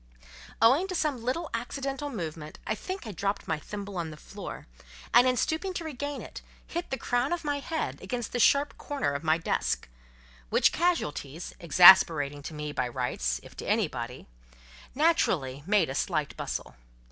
[0.63, 4.65] Owing to some little accidental movement—I think I dropped my thimble on the floor,
[5.13, 8.79] and in stooping to regain it, hit the crown of my head against the sharp
[8.79, 9.87] corner of my desk;
[10.49, 14.25] which casualties (exasperating to me, by rights, if to anybody)
[14.95, 16.73] naturally made a slight bustle—M.